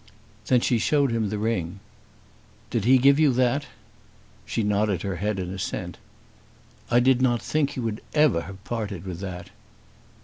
Then 0.47 0.61
she 0.61 0.79
showed 0.79 1.11
him 1.11 1.29
the 1.29 1.37
ring. 1.37 1.79
"Did 2.71 2.85
he 2.85 2.97
give 2.97 3.19
you 3.19 3.31
that?" 3.33 3.67
She 4.47 4.63
nodded 4.63 5.03
her 5.03 5.17
head 5.17 5.37
in 5.37 5.53
assent. 5.53 5.99
"I 6.89 6.99
did 6.99 7.21
not 7.21 7.39
think 7.39 7.69
he 7.69 7.79
would 7.81 8.01
ever 8.15 8.41
have 8.41 8.63
parted 8.63 9.05
with 9.05 9.19
that." 9.19 9.51